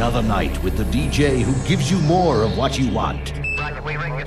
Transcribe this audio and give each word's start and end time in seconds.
another 0.00 0.22
night 0.22 0.62
with 0.62 0.78
the 0.78 0.84
DJ 0.84 1.42
who 1.42 1.52
gives 1.68 1.90
you 1.90 1.98
more 1.98 2.42
of 2.42 2.56
what 2.56 2.78
you 2.78 2.90
want. 2.90 3.34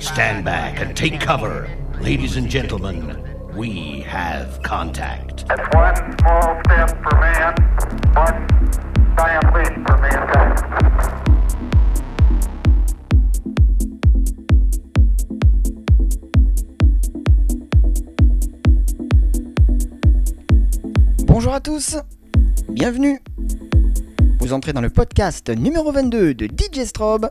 Stand 0.00 0.44
back 0.44 0.78
and 0.78 0.96
take 0.96 1.20
cover. 1.20 1.68
Ladies 2.00 2.36
and 2.36 2.48
gentlemen, 2.48 3.20
we 3.56 4.02
have 4.02 4.62
contact. 4.62 5.48
That's 5.48 5.74
one 5.74 5.96
small 6.20 6.60
step 6.62 6.90
for 7.02 7.18
man, 7.18 7.56
one 8.14 8.46
giant 9.16 9.52
leap 9.52 9.74
for 9.84 9.98
mankind. 9.98 10.60
Bonjour 21.26 21.52
à 21.52 21.60
tous, 21.60 21.96
bienvenue. 22.68 23.18
Vous 24.44 24.52
entrez 24.52 24.74
dans 24.74 24.82
le 24.82 24.90
podcast 24.90 25.48
numéro 25.48 25.90
22 25.90 26.34
de 26.34 26.44
DJ 26.44 26.84
Strobe. 26.84 27.30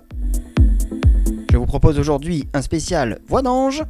Je 1.51 1.57
vous 1.57 1.67
propose 1.67 1.99
aujourd'hui 1.99 2.47
un 2.55 2.63
spécial 2.63 3.19
Voix 3.27 3.43
d'ange, 3.43 3.83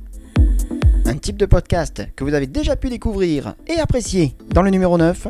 un 1.06 1.16
type 1.16 1.38
de 1.38 1.46
podcast 1.46 2.06
que 2.18 2.26
vous 2.26 2.34
avez 2.34 2.48
déjà 2.48 2.76
pu 2.76 2.90
découvrir 2.90 3.56
et 3.66 3.80
apprécier 3.80 4.36
dans 4.50 4.62
le 4.62 4.72
numéro 4.72 4.98
9. 4.98 5.30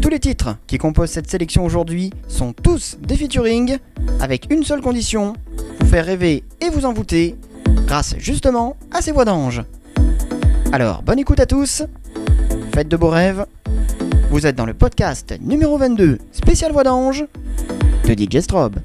Tous 0.00 0.08
les 0.08 0.20
titres 0.20 0.54
qui 0.68 0.78
composent 0.78 1.10
cette 1.10 1.28
sélection 1.28 1.64
aujourd'hui 1.64 2.12
sont 2.28 2.52
tous 2.52 2.98
des 3.00 3.16
featuring 3.16 3.78
avec 4.20 4.46
une 4.52 4.62
seule 4.62 4.80
condition, 4.80 5.32
vous 5.80 5.86
faire 5.88 6.06
rêver 6.06 6.44
et 6.60 6.70
vous 6.70 6.84
envoûter 6.84 7.34
grâce 7.84 8.14
justement 8.18 8.76
à 8.92 9.02
ces 9.02 9.10
voix 9.10 9.24
d'ange. 9.24 9.64
Alors, 10.70 11.02
bonne 11.02 11.18
écoute 11.18 11.40
à 11.40 11.46
tous 11.46 11.82
Faites 12.72 12.86
de 12.86 12.96
beaux 12.96 13.10
rêves. 13.10 13.44
Vous 14.32 14.46
êtes 14.46 14.56
dans 14.56 14.64
le 14.64 14.72
podcast 14.72 15.34
numéro 15.42 15.76
22, 15.76 16.16
spécial 16.32 16.72
voix 16.72 16.84
d'ange, 16.84 17.26
de 18.08 18.14
DJ 18.14 18.40
Strobe. 18.40 18.76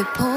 que 0.00 0.06
por 0.16 0.29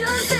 Just 0.00 0.39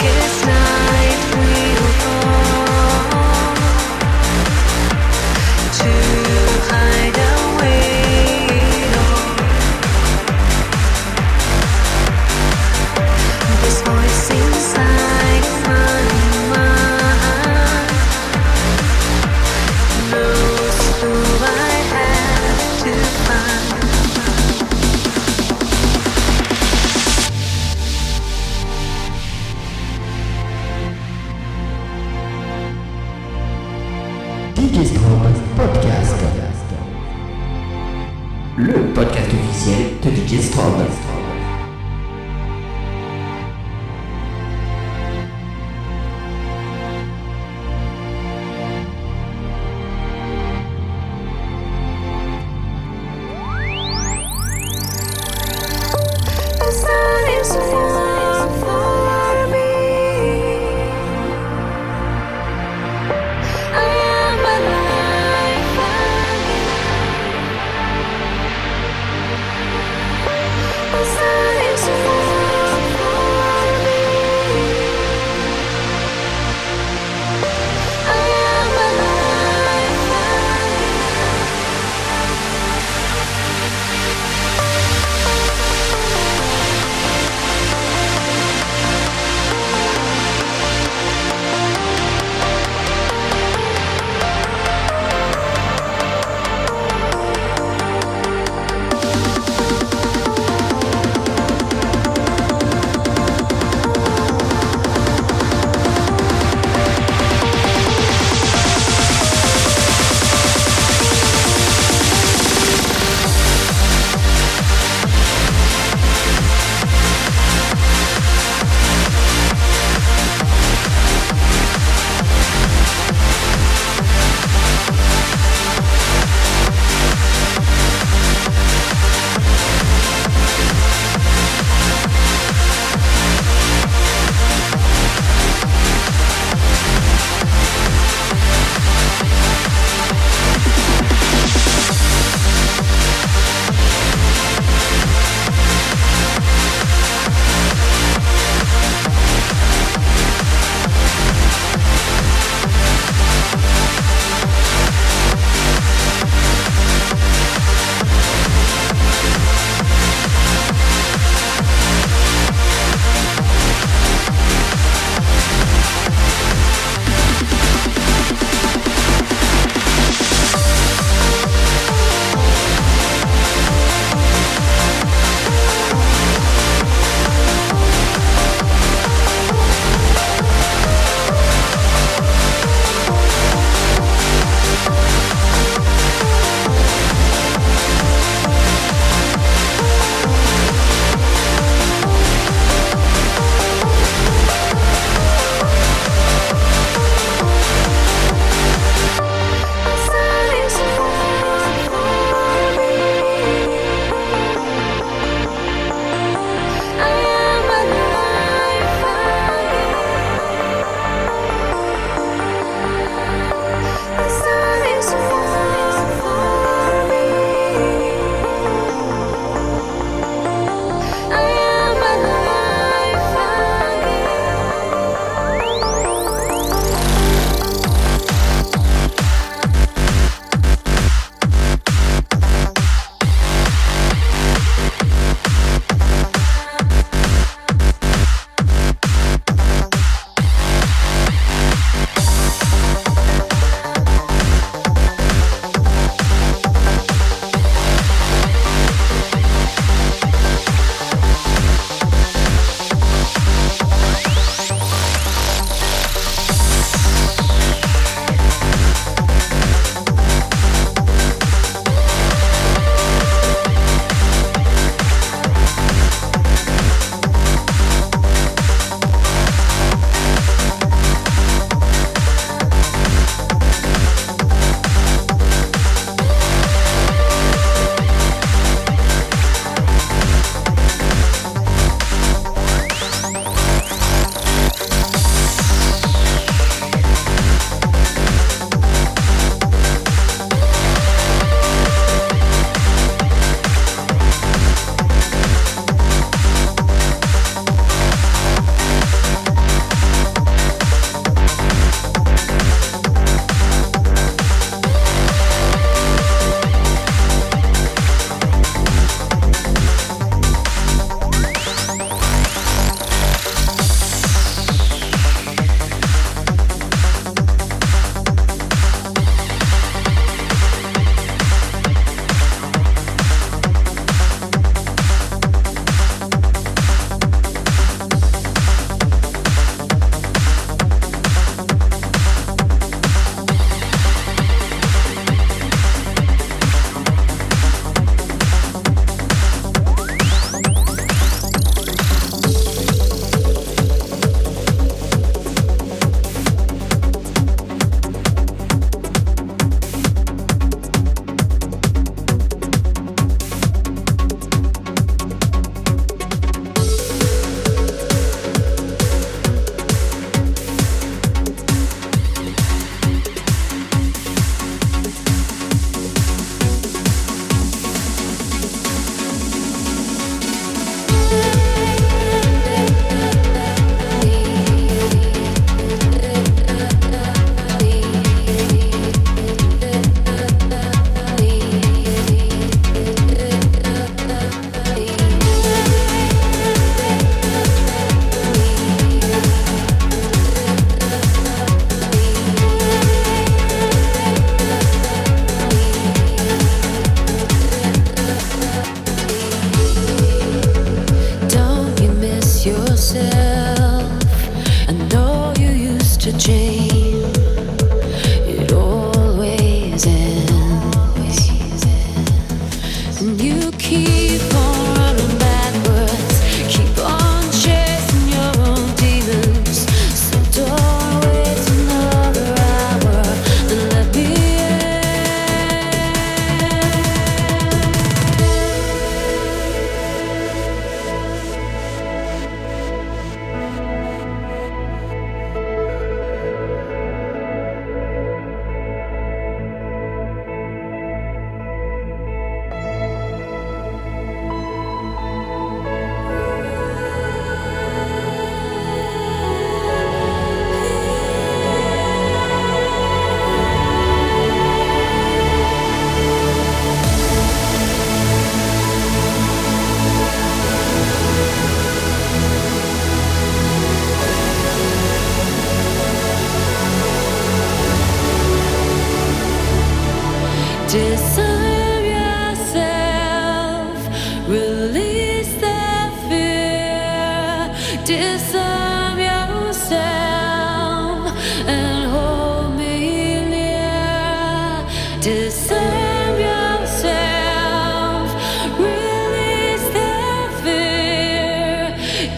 kiss 0.00 0.46
now. 0.46 0.59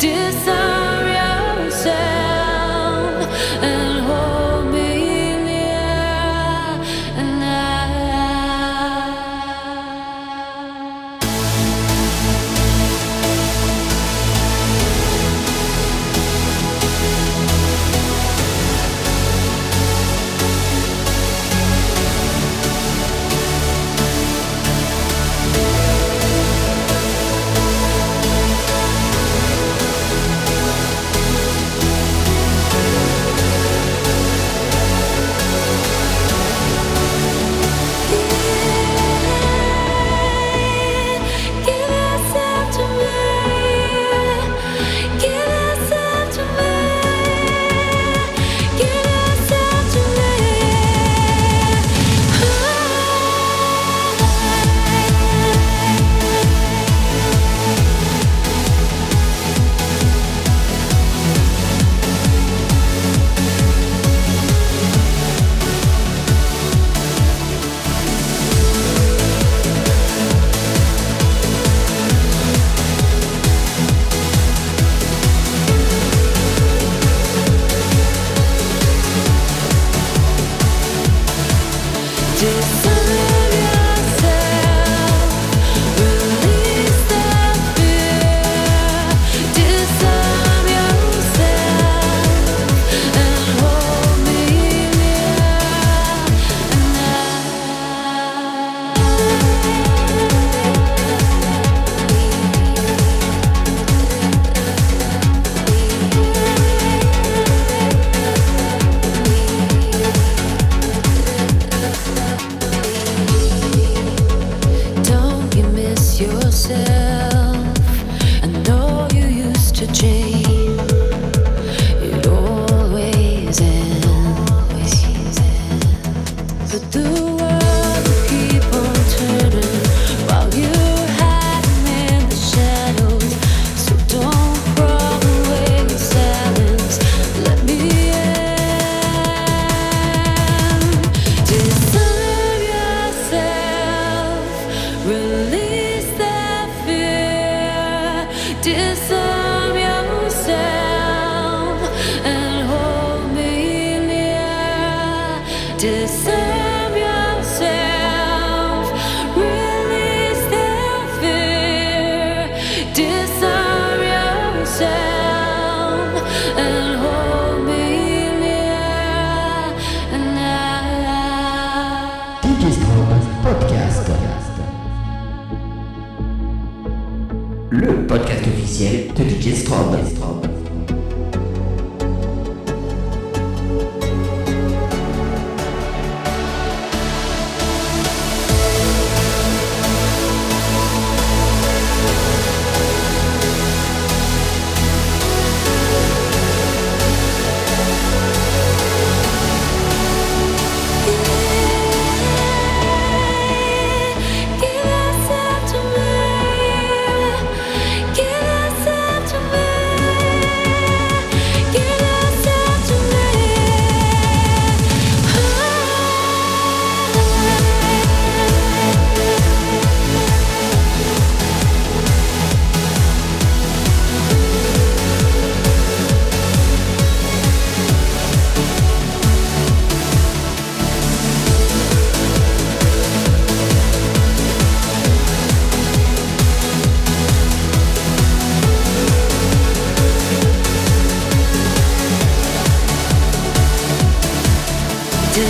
disappear. 0.03 0.52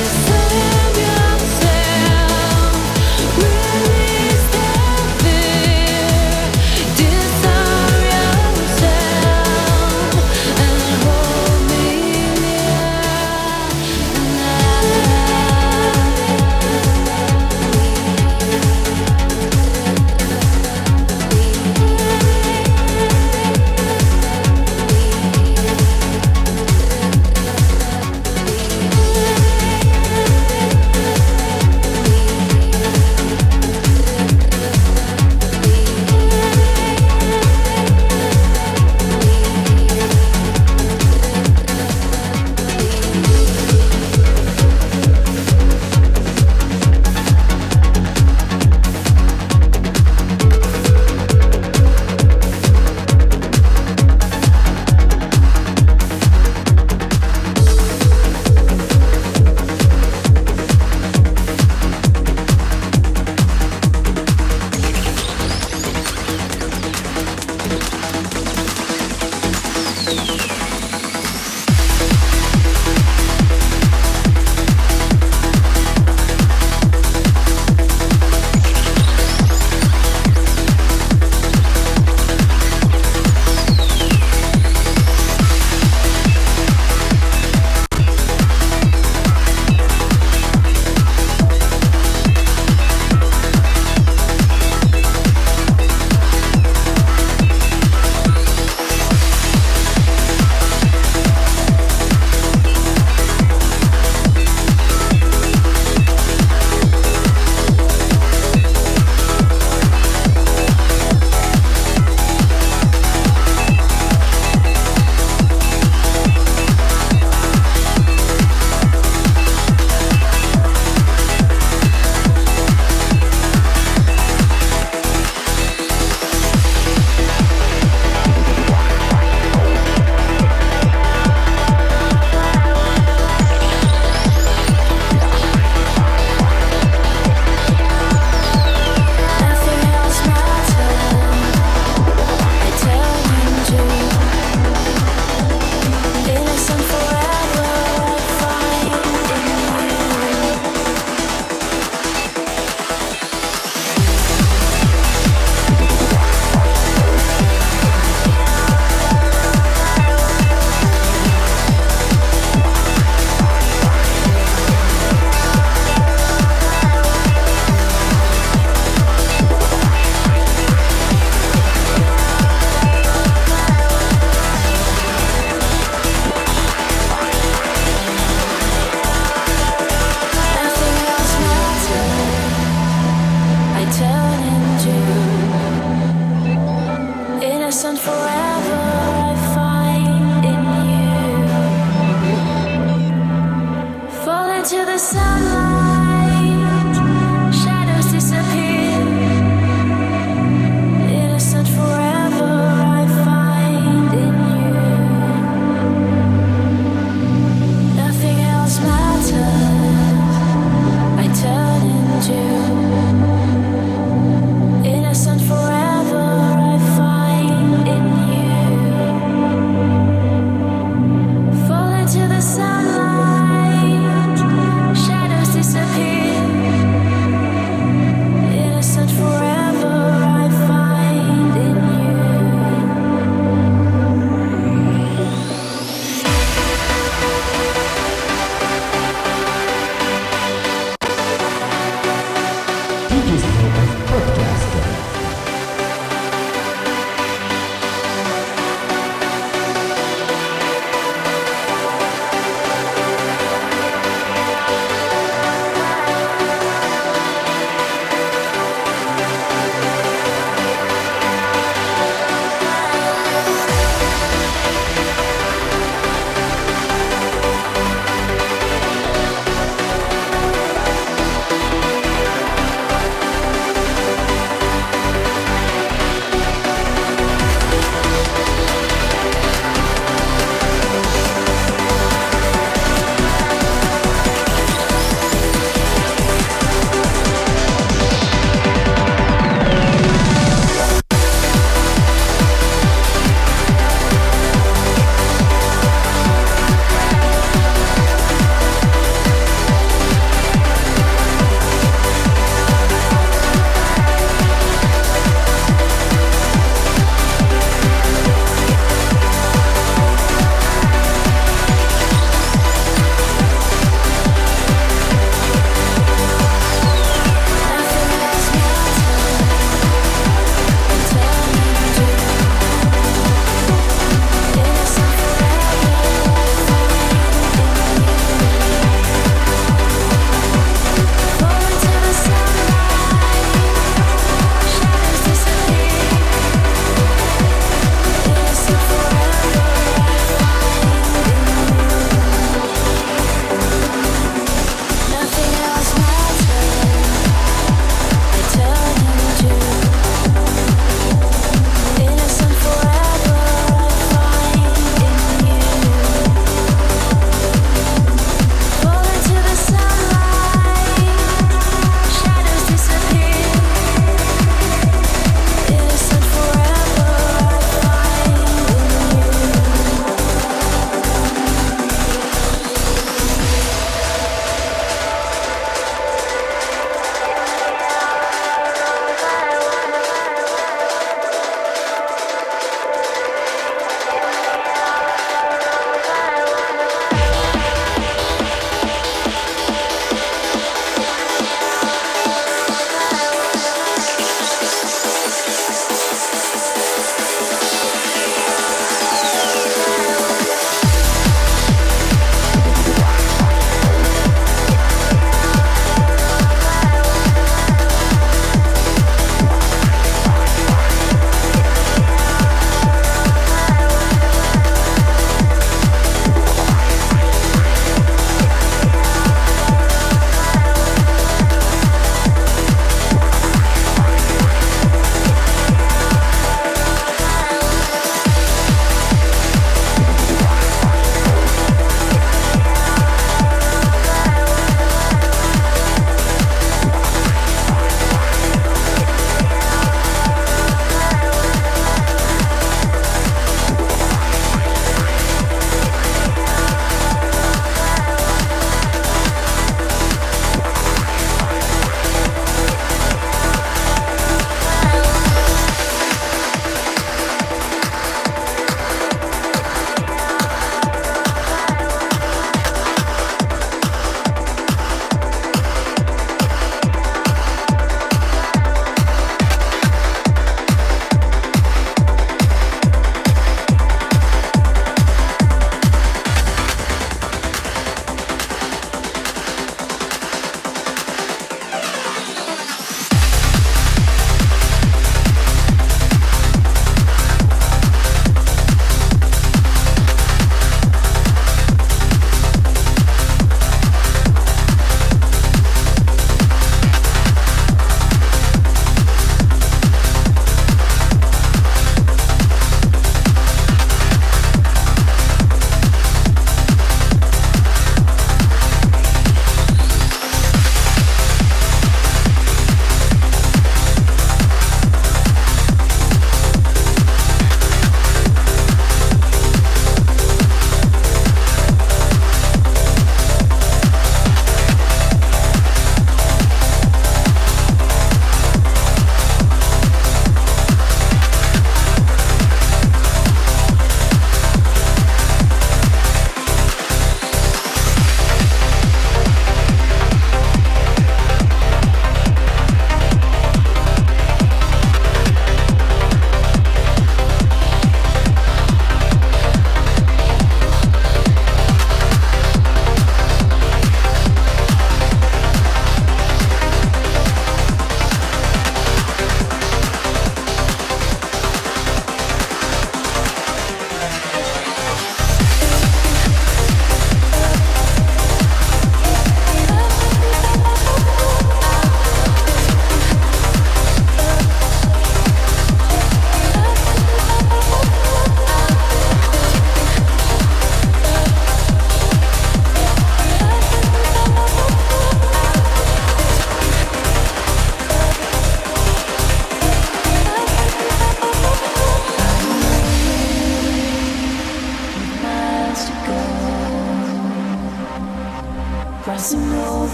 this 0.00 0.30
way 0.30 0.79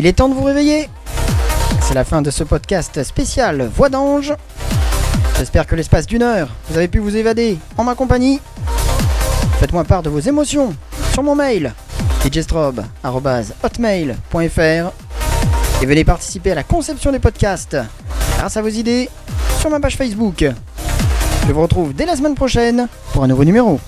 Il 0.00 0.06
est 0.06 0.14
temps 0.14 0.30
de 0.30 0.34
vous 0.34 0.44
réveiller. 0.44 0.88
C'est 1.82 1.92
la 1.92 2.04
fin 2.04 2.22
de 2.22 2.30
ce 2.30 2.42
podcast 2.42 3.04
spécial 3.04 3.70
Voix 3.76 3.90
d'ange. 3.90 4.32
J'espère 5.36 5.66
que 5.66 5.76
l'espace 5.76 6.06
d'une 6.06 6.22
heure, 6.22 6.48
vous 6.70 6.78
avez 6.78 6.88
pu 6.88 7.00
vous 7.00 7.16
évader 7.16 7.58
en 7.76 7.84
ma 7.84 7.94
compagnie. 7.94 8.40
Faites-moi 9.58 9.84
part 9.84 10.02
de 10.02 10.08
vos 10.08 10.20
émotions 10.20 10.74
sur 11.12 11.22
mon 11.22 11.34
mail 11.34 11.74
djstrobe.hotmail.fr 12.24 14.92
et 15.82 15.86
venez 15.86 16.04
participer 16.04 16.52
à 16.52 16.54
la 16.54 16.62
conception 16.62 17.12
des 17.12 17.18
podcasts 17.18 17.76
grâce 18.38 18.56
à 18.56 18.62
vos 18.62 18.68
idées 18.68 19.10
sur 19.58 19.68
ma 19.68 19.80
page 19.80 19.98
Facebook. 19.98 20.46
Je 21.46 21.52
vous 21.52 21.60
retrouve 21.60 21.92
dès 21.92 22.06
la 22.06 22.16
semaine 22.16 22.36
prochaine 22.36 22.88
pour 23.12 23.22
un 23.22 23.28
nouveau 23.28 23.44
numéro. 23.44 23.78